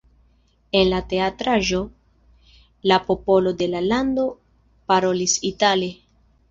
[0.79, 1.83] En la teatraĵo
[2.93, 4.29] la popolo de la lando
[4.93, 5.97] parolis itale.